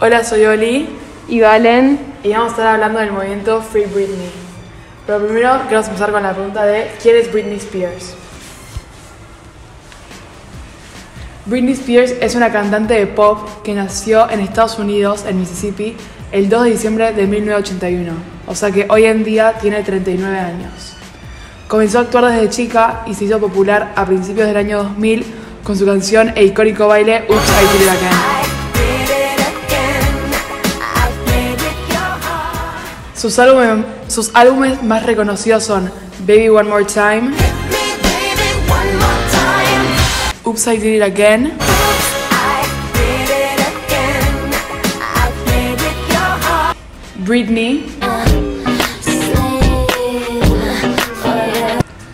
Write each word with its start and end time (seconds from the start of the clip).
Hola, 0.00 0.22
soy 0.22 0.44
Oli 0.44 0.88
y 1.26 1.40
Valen. 1.40 1.98
y 2.22 2.30
vamos 2.30 2.50
a 2.50 2.50
estar 2.50 2.66
hablando 2.68 3.00
del 3.00 3.10
movimiento 3.10 3.60
Free 3.60 3.86
Britney. 3.86 4.30
Pero 5.04 5.26
primero 5.26 5.60
queremos 5.64 5.88
empezar 5.88 6.12
con 6.12 6.22
la 6.22 6.32
pregunta 6.34 6.64
de 6.64 6.92
¿quién 7.02 7.16
es 7.16 7.32
Britney 7.32 7.56
Spears? 7.56 8.14
Britney 11.46 11.72
Spears 11.72 12.12
es 12.20 12.36
una 12.36 12.52
cantante 12.52 12.94
de 12.94 13.08
pop 13.08 13.40
que 13.64 13.74
nació 13.74 14.30
en 14.30 14.38
Estados 14.38 14.78
Unidos, 14.78 15.24
en 15.26 15.40
Mississippi, 15.40 15.96
el 16.30 16.48
2 16.48 16.62
de 16.62 16.70
diciembre 16.70 17.12
de 17.12 17.26
1981, 17.26 18.12
o 18.46 18.54
sea 18.54 18.70
que 18.70 18.86
hoy 18.90 19.04
en 19.04 19.24
día 19.24 19.54
tiene 19.60 19.82
39 19.82 20.38
años. 20.38 20.94
Comenzó 21.66 21.98
a 21.98 22.02
actuar 22.02 22.26
desde 22.26 22.48
chica 22.50 23.02
y 23.08 23.14
se 23.14 23.24
hizo 23.24 23.40
popular 23.40 23.94
a 23.96 24.06
principios 24.06 24.46
del 24.46 24.58
año 24.58 24.78
2000 24.84 25.26
con 25.64 25.76
su 25.76 25.84
canción 25.84 26.32
e 26.36 26.44
icónico 26.44 26.86
baile 26.86 27.24
Oops, 27.28 27.48
I 27.48 27.78
Did 27.78 27.82
It 27.82 27.88
Again. 27.88 28.37
Sus 33.18 33.36
álbumes, 33.40 33.84
sus 34.06 34.30
álbumes 34.32 34.80
más 34.84 35.04
reconocidos 35.04 35.64
son 35.64 35.90
Baby 36.20 36.50
One 36.50 36.68
More 36.68 36.84
Time, 36.84 37.34
Oops, 40.44 40.66
I 40.68 40.76
Did 40.76 40.98
It 40.98 41.02
Again, 41.02 41.52
Britney, 47.26 47.86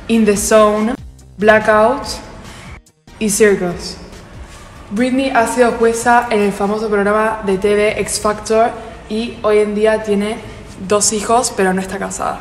In 0.09 0.25
the 0.25 0.39
Zone, 0.39 0.95
Blackout 1.37 2.01
y 3.19 3.29
Circus. 3.29 3.99
Britney 4.91 5.29
ha 5.29 5.47
sido 5.49 5.73
jueza 5.73 6.29
en 6.31 6.41
el 6.41 6.53
famoso 6.53 6.89
programa 6.89 7.43
de 7.45 7.59
TV 7.59 8.01
X 8.01 8.21
Factor 8.21 8.71
y 9.11 9.35
hoy 9.43 9.59
en 9.59 9.75
día 9.75 10.03
tiene 10.03 10.54
dos 10.87 11.13
hijos, 11.13 11.53
pero 11.57 11.73
no 11.73 11.81
está 11.81 11.99
casada. 11.99 12.41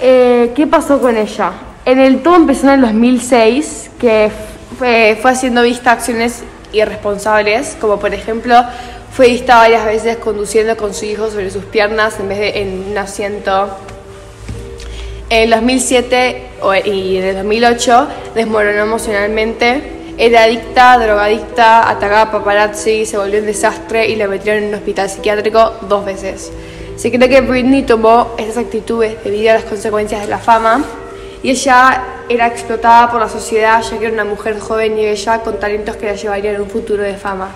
Eh, 0.00 0.52
¿Qué 0.54 0.66
pasó 0.66 1.00
con 1.00 1.16
ella? 1.16 1.52
En 1.84 1.98
el 1.98 2.22
todo 2.22 2.36
empezó 2.36 2.66
en 2.68 2.74
el 2.74 2.80
2006, 2.82 3.90
que 3.98 4.30
fue, 4.78 5.18
fue 5.20 5.30
haciendo 5.30 5.62
vista 5.62 5.92
acciones 5.92 6.42
irresponsables, 6.72 7.76
como 7.80 7.98
por 7.98 8.12
ejemplo 8.14 8.56
fue 9.12 9.28
vista 9.28 9.56
varias 9.58 9.84
veces 9.86 10.16
conduciendo 10.16 10.76
con 10.76 10.92
su 10.92 11.04
hijo 11.04 11.30
sobre 11.30 11.50
sus 11.50 11.64
piernas 11.64 12.18
en 12.18 12.28
vez 12.28 12.38
de 12.38 12.62
en 12.62 12.86
un 12.90 12.98
asiento. 12.98 13.68
En 15.30 15.42
el 15.44 15.50
2007 15.50 16.48
o- 16.60 16.74
y 16.74 17.18
en 17.18 17.24
el 17.24 17.36
2008 17.36 18.08
desmoronó 18.34 18.82
emocionalmente. 18.82 19.92
Era 20.16 20.44
adicta, 20.44 20.96
drogadicta, 20.98 21.90
atacaba 21.90 22.30
paparazzi, 22.30 23.04
se 23.04 23.16
volvió 23.16 23.40
un 23.40 23.46
desastre 23.46 24.08
y 24.08 24.14
la 24.14 24.28
metieron 24.28 24.62
en 24.62 24.68
un 24.68 24.74
hospital 24.76 25.10
psiquiátrico 25.10 25.72
dos 25.88 26.04
veces. 26.04 26.52
Se 26.96 27.10
cree 27.10 27.28
que 27.28 27.40
Britney 27.40 27.82
tomó 27.82 28.28
estas 28.38 28.58
actitudes 28.58 29.16
debido 29.24 29.50
a 29.50 29.54
las 29.54 29.64
consecuencias 29.64 30.20
de 30.20 30.28
la 30.28 30.38
fama 30.38 30.84
y 31.42 31.50
ella 31.50 32.04
era 32.28 32.46
explotada 32.46 33.10
por 33.10 33.20
la 33.20 33.28
sociedad 33.28 33.82
ya 33.82 33.98
que 33.98 34.06
era 34.06 34.14
una 34.14 34.24
mujer 34.24 34.60
joven 34.60 34.96
y 34.96 35.04
bella 35.04 35.40
con 35.40 35.58
talentos 35.58 35.96
que 35.96 36.06
la 36.06 36.14
llevarían 36.14 36.56
a 36.56 36.62
un 36.62 36.70
futuro 36.70 37.02
de 37.02 37.14
fama. 37.14 37.48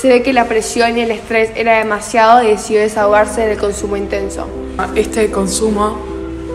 Se 0.00 0.08
ve 0.08 0.22
que 0.22 0.32
la 0.32 0.46
presión 0.46 0.96
y 0.96 1.02
el 1.02 1.10
estrés 1.10 1.50
era 1.54 1.78
demasiado 1.78 2.42
y 2.42 2.46
decidió 2.46 2.80
desahogarse 2.80 3.42
del 3.42 3.58
consumo 3.58 3.98
intenso. 3.98 4.46
Este 4.94 5.30
consumo 5.30 5.98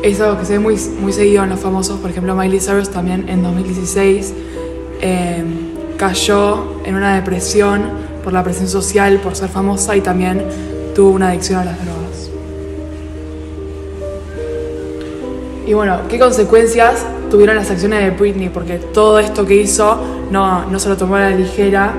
es 0.02 0.20
algo 0.20 0.40
que 0.40 0.46
se 0.46 0.54
ve 0.54 0.59
muy, 0.59 0.76
muy 1.00 1.14
seguido 1.14 1.44
en 1.44 1.52
los 1.52 1.59
famosos, 1.59 2.00
por 2.00 2.09
ejemplo 2.09 2.34
Miley 2.34 2.59
Cyrus 2.59 2.90
también 2.90 3.30
en 3.30 3.44
2016 3.44 4.34
eh, 5.02 5.44
cayó 5.98 6.82
en 6.86 6.96
una 6.96 7.16
depresión 7.16 7.84
por 8.24 8.34
la 8.34 8.44
presión 8.44 8.68
social, 8.68 9.20
por 9.20 9.36
ser 9.36 9.50
famosa 9.50 9.96
y 9.96 10.02
también 10.02 10.44
tuvo 10.96 11.12
una 11.12 11.30
adicción 11.30 11.60
a 11.60 11.66
las 11.66 11.76
drogas. 11.78 12.30
Y 15.68 15.74
bueno, 15.74 16.02
¿qué 16.09 16.19
consecuencias 16.19 17.06
tuvieron 17.30 17.56
las 17.56 17.69
acciones 17.72 18.00
de 18.03 18.12
Britney? 18.12 18.50
Porque 18.50 18.78
todo 18.78 19.19
esto 19.19 19.46
que 19.46 19.56
hizo 19.56 20.00
no, 20.31 20.66
no 20.66 20.80
se 20.80 20.90
lo 20.90 20.98
tomó 20.98 21.16
a 21.16 21.22
la 21.22 21.30
ligera. 21.31 21.94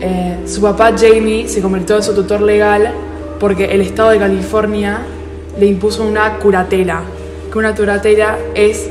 Eh, 0.00 0.42
su 0.46 0.60
papá 0.60 0.92
Jamie 0.96 1.48
se 1.48 1.62
convirtió 1.62 1.96
en 1.96 2.02
su 2.02 2.14
tutor 2.14 2.42
legal 2.42 2.92
porque 3.38 3.66
el 3.66 3.80
estado 3.80 4.10
de 4.10 4.18
California 4.18 5.00
le 5.58 5.66
impuso 5.66 6.04
una 6.04 6.38
curatela. 6.38 7.02
Que 7.50 7.58
una 7.58 7.74
curatela 7.74 8.38
es 8.54 8.88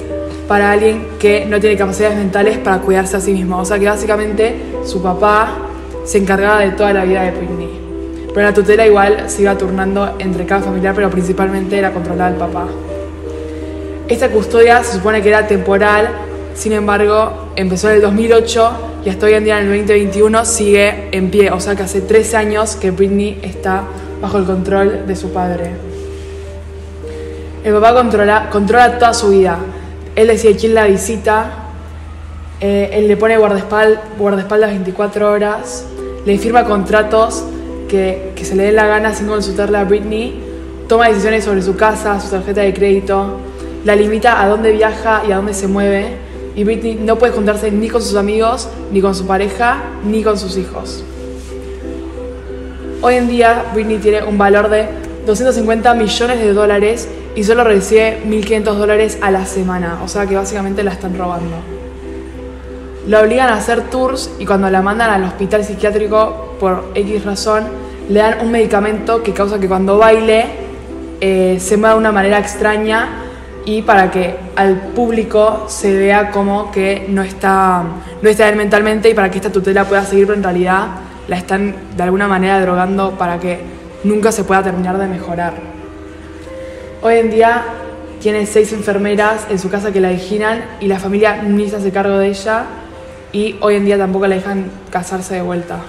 para 0.48 0.72
alguien 0.72 1.08
que 1.20 1.46
no 1.46 1.60
tiene 1.60 1.78
capacidades 1.78 2.18
mentales 2.18 2.58
para 2.58 2.80
cuidarse 2.80 3.18
a 3.18 3.20
sí 3.20 3.34
mismo. 3.34 3.60
O 3.60 3.66
sea 3.66 3.80
que 3.80 3.86
básicamente 3.86 4.56
su 4.86 5.02
papá 5.02 5.58
se 6.06 6.18
encargaba 6.18 6.60
de 6.60 6.72
toda 6.72 6.94
la 6.94 7.04
vida 7.04 7.24
de 7.24 7.32
Britney. 7.32 7.80
Pero 8.34 8.48
la 8.48 8.54
tutela 8.54 8.86
igual 8.86 9.26
se 9.28 9.42
iba 9.44 9.58
turnando 9.58 10.16
entre 10.20 10.46
cada 10.46 10.62
familiar, 10.62 10.96
pero 10.96 11.10
principalmente 11.10 11.78
era 11.78 11.92
controlada 11.92 12.30
el 12.30 12.38
papá. 12.38 12.68
Esta 14.08 14.30
custodia 14.30 14.84
se 14.84 14.98
supone 14.98 15.22
que 15.22 15.30
era 15.30 15.48
temporal, 15.48 16.10
sin 16.54 16.74
embargo, 16.74 17.52
empezó 17.56 17.90
en 17.90 17.96
el 17.96 18.02
2008 18.02 18.72
y 19.06 19.10
hasta 19.10 19.26
hoy 19.26 19.34
en 19.34 19.44
día, 19.44 19.60
en 19.60 19.72
el 19.72 19.80
2021, 19.80 20.46
sigue 20.46 21.10
en 21.12 21.32
pie. 21.32 21.52
O 21.52 21.60
sea 21.60 21.76
que 21.76 21.84
hace 21.84 22.02
13 22.02 22.38
años 22.38 22.76
que 22.76 22.92
Britney 22.92 23.40
está 23.42 23.84
bajo 24.22 24.38
el 24.38 24.46
control 24.46 25.08
de 25.08 25.16
su 25.16 25.32
padre. 25.32 25.72
El 27.64 27.74
papá 27.74 27.94
controla, 27.94 28.50
controla 28.52 28.98
toda 28.98 29.14
su 29.14 29.30
vida. 29.30 29.58
Él 30.16 30.28
decide 30.28 30.56
quién 30.56 30.74
la 30.74 30.86
visita, 30.86 31.52
eh, 32.60 32.90
él 32.94 33.08
le 33.08 33.18
pone 33.18 33.38
guardaespal- 33.40 34.00
guardaespaldas 34.18 34.72
24 34.72 35.32
horas, 35.32 35.86
le 36.26 36.38
firma 36.38 36.66
contratos 36.66 37.44
que, 37.90 38.32
que 38.36 38.46
se 38.46 38.56
le 38.56 38.64
dé 38.64 38.72
la 38.72 38.88
gana 38.88 39.14
sin 39.14 39.28
consultarle 39.28 39.78
a 39.78 39.84
Britney, 39.86 40.40
toma 40.88 41.08
decisiones 41.08 41.44
sobre 41.46 41.62
su 41.62 41.76
casa, 41.76 42.20
su 42.20 42.30
tarjeta 42.30 42.62
de 42.62 42.74
crédito, 42.74 43.38
la 43.86 43.96
limita 43.96 44.42
a 44.42 44.48
dónde 44.48 44.72
viaja 44.74 45.24
y 45.28 45.32
a 45.32 45.38
dónde 45.38 45.54
se 45.54 45.68
mueve, 45.68 46.18
y 46.56 46.64
Britney 46.66 46.96
no 46.96 47.18
puede 47.18 47.32
juntarse 47.34 47.72
ni 47.72 47.88
con 47.90 48.02
sus 48.02 48.16
amigos, 48.16 48.68
ni 48.92 49.02
con 49.02 49.16
su 49.16 49.26
pareja, 49.26 49.78
ni 50.06 50.22
con 50.22 50.38
sus 50.38 50.58
hijos. 50.58 51.04
Hoy 53.02 53.16
en 53.16 53.28
día 53.28 53.66
Britney 53.74 53.98
tiene 53.98 54.24
un 54.24 54.38
valor 54.38 54.70
de 54.70 54.88
250 55.26 55.94
millones 55.96 56.40
de 56.40 56.54
dólares 56.54 57.08
y 57.36 57.44
solo 57.44 57.64
recibe 57.64 58.22
1.500 58.26 58.64
dólares 58.76 59.18
a 59.22 59.32
la 59.32 59.46
semana, 59.46 60.00
o 60.04 60.08
sea 60.08 60.26
que 60.26 60.36
básicamente 60.36 60.84
la 60.84 60.92
están 60.92 61.18
robando. 61.18 61.56
La 63.08 63.22
obligan 63.22 63.50
a 63.50 63.56
hacer 63.56 63.90
tours 63.90 64.30
y 64.38 64.46
cuando 64.46 64.70
la 64.70 64.82
mandan 64.82 65.10
al 65.10 65.24
hospital 65.24 65.64
psiquiátrico 65.64 66.56
por 66.60 66.92
X 66.94 67.26
razón, 67.26 67.64
le 68.10 68.20
dan 68.20 68.36
un 68.42 68.52
medicamento 68.52 69.24
que 69.24 69.34
causa 69.34 69.60
que 69.60 69.68
cuando 69.68 69.98
baile 69.98 70.46
eh, 71.20 71.58
se 71.60 71.78
mueva 71.78 71.94
de 71.94 72.00
una 72.00 72.12
manera 72.12 72.38
extraña 72.38 73.10
y 73.66 73.84
para 73.84 74.12
que 74.12 74.36
al 74.56 74.76
público 74.76 75.66
se 75.68 75.96
vea 75.96 76.32
como 76.32 76.72
que 76.72 77.06
no 77.10 77.22
está, 77.22 77.84
no 78.22 78.30
está 78.30 78.46
bien 78.46 78.58
mentalmente 78.58 79.10
y 79.10 79.14
para 79.14 79.30
que 79.32 79.38
esta 79.38 79.52
tutela 79.52 79.86
pueda 79.86 80.04
seguir, 80.04 80.28
pero 80.28 80.38
en 80.38 80.44
realidad 80.44 80.88
la 81.28 81.38
están 81.38 81.76
de 81.96 82.04
alguna 82.04 82.28
manera 82.28 82.60
drogando 82.60 83.12
para 83.12 83.40
que 83.40 83.60
nunca 84.04 84.32
se 84.32 84.44
pueda 84.44 84.64
terminar 84.64 84.98
de 84.98 85.08
mejorar. 85.08 85.71
Hoy 87.04 87.16
en 87.16 87.32
día 87.32 87.64
tiene 88.22 88.46
seis 88.46 88.74
enfermeras 88.74 89.48
en 89.50 89.58
su 89.58 89.72
casa 89.72 89.92
que 89.92 90.00
la 90.00 90.10
vigilan 90.12 90.64
y 90.80 90.86
la 90.86 91.00
familia 91.00 91.42
ni 91.42 91.68
se 91.68 91.78
hace 91.78 91.92
cargo 91.92 92.20
de 92.20 92.28
ella 92.28 92.66
y 93.32 93.56
hoy 93.62 93.74
en 93.74 93.86
día 93.86 93.98
tampoco 93.98 94.28
la 94.28 94.36
dejan 94.36 94.70
casarse 94.92 95.34
de 95.34 95.42
vuelta. 95.42 95.80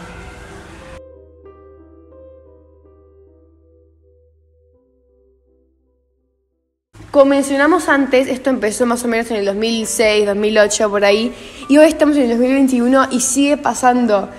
Como 7.10 7.26
mencionamos 7.26 7.90
antes, 7.90 8.26
esto 8.26 8.48
empezó 8.48 8.86
más 8.86 9.04
o 9.04 9.08
menos 9.08 9.30
en 9.30 9.36
el 9.36 9.44
2006, 9.44 10.24
2008, 10.24 10.88
por 10.88 11.04
ahí, 11.04 11.34
y 11.68 11.76
hoy 11.76 11.88
estamos 11.88 12.16
en 12.16 12.22
el 12.22 12.30
2021 12.30 13.08
y 13.10 13.20
sigue 13.20 13.58
pasando. 13.58 14.30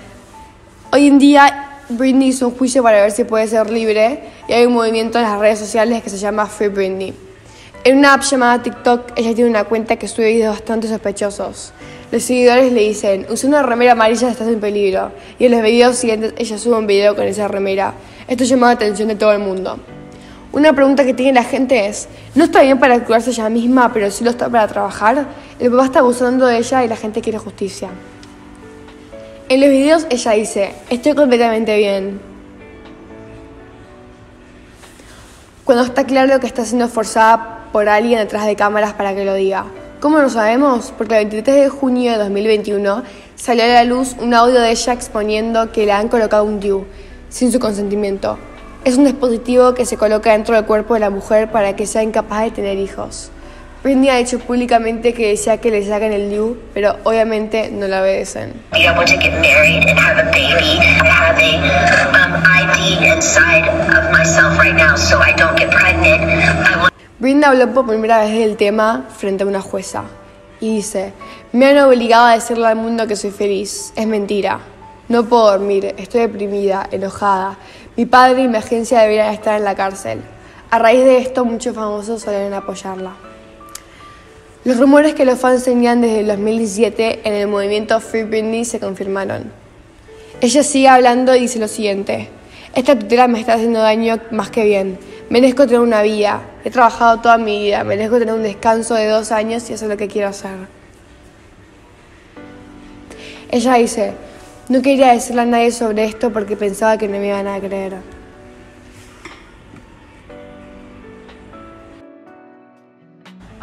Hoy 0.90 1.06
en 1.06 1.20
día 1.20 1.82
Britney 1.88 2.30
hizo 2.30 2.48
un 2.48 2.56
juicio 2.56 2.82
para 2.82 3.00
ver 3.00 3.12
si 3.12 3.22
puede 3.22 3.46
ser 3.46 3.70
libre 3.70 4.33
y 4.48 4.52
hay 4.52 4.66
un 4.66 4.74
movimiento 4.74 5.18
en 5.18 5.24
las 5.24 5.38
redes 5.38 5.58
sociales 5.58 6.02
que 6.02 6.10
se 6.10 6.18
llama 6.18 6.46
Free 6.46 6.68
Britney. 6.68 7.14
En 7.84 7.98
una 7.98 8.14
app 8.14 8.22
llamada 8.22 8.62
TikTok, 8.62 9.12
ella 9.16 9.34
tiene 9.34 9.50
una 9.50 9.64
cuenta 9.64 9.96
que 9.96 10.08
sube 10.08 10.32
videos 10.32 10.54
bastante 10.54 10.88
sospechosos. 10.88 11.72
Los 12.10 12.22
seguidores 12.22 12.72
le 12.72 12.80
dicen, 12.80 13.26
usa 13.28 13.48
una 13.48 13.62
remera 13.62 13.92
amarilla 13.92 14.30
estás 14.30 14.48
en 14.48 14.60
peligro. 14.60 15.12
Y 15.38 15.46
en 15.46 15.52
los 15.52 15.62
videos 15.62 15.96
siguientes 15.96 16.32
ella 16.38 16.56
sube 16.56 16.76
un 16.76 16.86
video 16.86 17.14
con 17.14 17.24
esa 17.24 17.48
remera. 17.48 17.92
Esto 18.26 18.44
llama 18.44 18.68
la 18.68 18.72
atención 18.72 19.08
de 19.08 19.16
todo 19.16 19.32
el 19.32 19.40
mundo. 19.40 19.78
Una 20.52 20.72
pregunta 20.72 21.04
que 21.04 21.12
tiene 21.12 21.32
la 21.32 21.44
gente 21.44 21.86
es, 21.86 22.08
¿no 22.34 22.44
está 22.44 22.62
bien 22.62 22.78
para 22.78 23.04
curarse 23.04 23.30
ella 23.30 23.50
misma, 23.50 23.92
pero 23.92 24.10
sí 24.10 24.24
lo 24.24 24.30
está 24.30 24.48
para 24.48 24.68
trabajar? 24.68 25.26
El 25.58 25.70
papá 25.70 25.84
está 25.84 25.98
abusando 25.98 26.46
de 26.46 26.58
ella 26.58 26.84
y 26.84 26.88
la 26.88 26.96
gente 26.96 27.20
quiere 27.20 27.38
justicia. 27.38 27.90
En 29.48 29.60
los 29.60 29.68
videos 29.68 30.06
ella 30.08 30.32
dice, 30.32 30.72
estoy 30.88 31.14
completamente 31.14 31.76
bien. 31.76 32.33
Cuando 35.64 35.84
está 35.84 36.04
claro 36.04 36.40
que 36.40 36.46
está 36.46 36.62
siendo 36.66 36.88
forzada 36.88 37.70
por 37.72 37.88
alguien 37.88 38.18
detrás 38.18 38.44
de 38.44 38.54
cámaras 38.54 38.92
para 38.92 39.14
que 39.14 39.24
lo 39.24 39.32
diga. 39.32 39.64
¿Cómo 39.98 40.18
lo 40.18 40.28
sabemos? 40.28 40.92
Porque 40.98 41.18
el 41.18 41.24
23 41.24 41.62
de 41.62 41.68
junio 41.70 42.12
de 42.12 42.18
2021 42.18 43.02
salió 43.34 43.64
a 43.64 43.68
la 43.68 43.84
luz 43.84 44.14
un 44.20 44.34
audio 44.34 44.60
de 44.60 44.72
ella 44.72 44.92
exponiendo 44.92 45.72
que 45.72 45.86
le 45.86 45.92
han 45.92 46.08
colocado 46.08 46.44
un 46.44 46.60
DIU. 46.60 46.84
sin 47.30 47.50
su 47.50 47.58
consentimiento. 47.60 48.36
Es 48.84 48.98
un 48.98 49.06
dispositivo 49.06 49.72
que 49.72 49.86
se 49.86 49.96
coloca 49.96 50.32
dentro 50.32 50.54
del 50.54 50.66
cuerpo 50.66 50.92
de 50.92 51.00
la 51.00 51.08
mujer 51.08 51.50
para 51.50 51.74
que 51.74 51.86
sea 51.86 52.02
incapaz 52.02 52.42
de 52.42 52.50
tener 52.50 52.76
hijos. 52.76 53.30
Britney 53.84 54.08
ha 54.08 54.16
dicho 54.16 54.38
públicamente 54.38 55.12
que 55.12 55.28
desea 55.28 55.58
que 55.58 55.70
le 55.70 55.84
saquen 55.86 56.14
el 56.14 56.30
DIU, 56.30 56.56
pero 56.72 56.96
obviamente 57.04 57.68
no 57.70 57.86
la 57.86 58.00
obedecen. 58.00 58.54
um. 58.72 58.78
Britney 67.18 67.44
habló 67.44 67.74
por 67.74 67.86
primera 67.86 68.20
vez 68.20 68.38
del 68.38 68.56
tema 68.56 69.04
frente 69.14 69.44
a 69.44 69.46
una 69.46 69.60
jueza 69.60 70.04
y 70.60 70.76
dice, 70.76 71.12
me 71.52 71.66
han 71.66 71.76
obligado 71.80 72.28
a 72.28 72.34
decirle 72.36 72.66
al 72.66 72.76
mundo 72.76 73.06
que 73.06 73.16
soy 73.16 73.32
feliz. 73.32 73.92
Es 73.96 74.06
mentira. 74.06 74.60
No 75.10 75.24
puedo 75.26 75.50
dormir, 75.50 75.94
estoy 75.98 76.22
deprimida, 76.22 76.88
enojada. 76.90 77.58
Mi 77.98 78.06
padre 78.06 78.44
y 78.44 78.48
mi 78.48 78.56
agencia 78.56 79.00
deberían 79.00 79.34
estar 79.34 79.58
en 79.58 79.64
la 79.64 79.74
cárcel. 79.74 80.22
A 80.70 80.78
raíz 80.78 81.04
de 81.04 81.18
esto, 81.18 81.44
muchos 81.44 81.74
famosos 81.74 82.22
suelen 82.22 82.54
apoyarla. 82.54 83.33
Los 84.64 84.78
rumores 84.78 85.14
que 85.14 85.26
los 85.26 85.38
fans 85.38 85.62
tenían 85.64 86.00
desde 86.00 86.20
el 86.20 86.26
2017 86.26 87.20
en 87.24 87.34
el 87.34 87.48
movimiento 87.48 88.00
Free 88.00 88.22
Britney 88.22 88.64
se 88.64 88.80
confirmaron. 88.80 89.52
Ella 90.40 90.62
sigue 90.62 90.88
hablando 90.88 91.36
y 91.36 91.40
dice 91.40 91.58
lo 91.58 91.68
siguiente. 91.68 92.30
Esta 92.74 92.98
tutela 92.98 93.28
me 93.28 93.40
está 93.40 93.54
haciendo 93.54 93.80
daño 93.80 94.18
más 94.30 94.48
que 94.48 94.64
bien. 94.64 94.98
Merezco 95.28 95.66
tener 95.66 95.80
una 95.80 96.00
vida. 96.00 96.40
He 96.64 96.70
trabajado 96.70 97.20
toda 97.20 97.36
mi 97.36 97.58
vida. 97.58 97.84
Merezco 97.84 98.18
tener 98.18 98.32
un 98.32 98.42
descanso 98.42 98.94
de 98.94 99.06
dos 99.06 99.32
años 99.32 99.68
y 99.68 99.74
eso 99.74 99.84
es 99.84 99.90
lo 99.90 99.98
que 99.98 100.08
quiero 100.08 100.28
hacer. 100.28 100.52
Ella 103.50 103.74
dice, 103.74 104.14
no 104.70 104.80
quería 104.80 105.12
decirle 105.12 105.42
a 105.42 105.44
nadie 105.44 105.72
sobre 105.72 106.04
esto 106.04 106.32
porque 106.32 106.56
pensaba 106.56 106.96
que 106.96 107.06
no 107.06 107.18
me 107.18 107.28
iban 107.28 107.46
a 107.48 107.60
creer. 107.60 107.96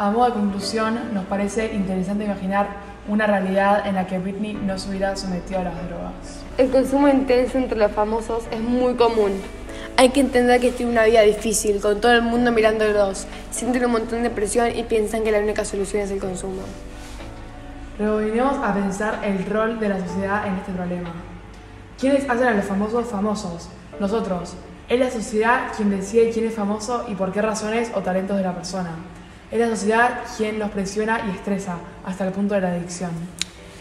A 0.02 0.10
modo 0.10 0.24
de 0.24 0.32
conclusión, 0.32 1.14
nos 1.14 1.24
parece 1.26 1.72
interesante 1.74 2.24
imaginar 2.24 2.66
una 3.06 3.24
realidad 3.24 3.86
en 3.86 3.94
la 3.94 4.04
que 4.04 4.18
Britney 4.18 4.52
no 4.52 4.76
se 4.76 4.90
hubiera 4.90 5.14
sometido 5.14 5.60
a 5.60 5.62
las 5.62 5.74
drogas. 5.76 6.12
El 6.58 6.70
consumo 6.70 7.06
intenso 7.06 7.56
entre 7.56 7.78
los 7.78 7.92
famosos 7.92 8.42
es 8.50 8.60
muy 8.60 8.94
común. 8.94 9.30
Hay 9.96 10.08
que 10.08 10.18
entender 10.18 10.60
que 10.60 10.72
tiene 10.72 10.90
una 10.90 11.04
vida 11.04 11.20
difícil, 11.20 11.80
con 11.80 12.00
todo 12.00 12.10
el 12.10 12.22
mundo 12.22 12.50
mirándolos. 12.50 13.28
Sienten 13.52 13.84
un 13.84 13.92
montón 13.92 14.24
de 14.24 14.30
presión 14.30 14.76
y 14.76 14.82
piensan 14.82 15.22
que 15.22 15.30
la 15.30 15.38
única 15.38 15.64
solución 15.64 16.02
es 16.02 16.10
el 16.10 16.18
consumo. 16.18 16.62
Vinimos 17.96 18.56
a 18.56 18.74
pensar 18.74 19.20
el 19.22 19.46
rol 19.46 19.78
de 19.78 19.88
la 19.88 20.00
sociedad 20.00 20.48
en 20.48 20.54
este 20.54 20.72
problema. 20.72 21.12
¿Quiénes 21.96 22.28
hacen 22.28 22.48
a 22.48 22.54
los 22.54 22.64
famosos 22.64 23.06
famosos? 23.06 23.68
Nosotros. 24.00 24.54
Es 24.88 24.98
la 24.98 25.12
sociedad 25.12 25.68
quien 25.76 25.90
decide 25.90 26.32
quién 26.32 26.46
es 26.46 26.54
famoso 26.56 27.04
y 27.06 27.14
por 27.14 27.30
qué 27.30 27.40
razones 27.40 27.92
o 27.94 28.00
talentos 28.00 28.36
de 28.36 28.42
la 28.42 28.52
persona. 28.52 28.96
Es 29.52 29.58
la 29.58 29.68
sociedad 29.68 30.20
quien 30.38 30.58
los 30.58 30.70
presiona 30.70 31.26
y 31.26 31.36
estresa 31.36 31.76
hasta 32.06 32.26
el 32.26 32.32
punto 32.32 32.54
de 32.54 32.62
la 32.62 32.70
adicción. 32.70 33.10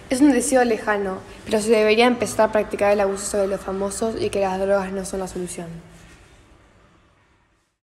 Es 0.10 0.20
un 0.20 0.34
deseo 0.34 0.66
lejano, 0.66 1.20
pero 1.46 1.62
se 1.62 1.70
debería 1.70 2.08
empezar 2.08 2.50
a 2.50 2.52
practicar 2.52 2.92
el 2.92 3.00
abuso 3.00 3.26
sobre 3.26 3.48
los 3.48 3.62
famosos 3.62 4.22
y 4.22 4.30
que 4.30 4.42
las 4.42 4.60
drogas 4.60 4.92
no 4.92 5.06
son 5.06 5.22
la 5.22 5.30
solución. 5.30 5.68